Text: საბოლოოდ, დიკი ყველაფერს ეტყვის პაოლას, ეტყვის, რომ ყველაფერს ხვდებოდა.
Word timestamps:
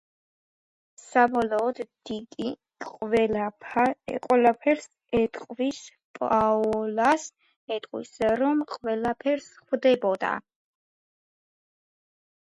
საბოლოოდ, 0.99 1.81
დიკი 2.09 2.47
ყველაფერს 2.95 4.87
ეტყვის 5.21 5.83
პაოლას, 6.21 7.27
ეტყვის, 7.77 8.17
რომ 8.43 8.65
ყველაფერს 8.75 9.53
ხვდებოდა. 9.61 10.33